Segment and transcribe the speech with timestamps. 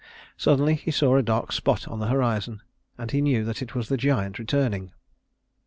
[0.35, 2.63] Suddenly he saw a dark spot on the horizon,
[2.97, 4.93] and he knew that it was the giant returning.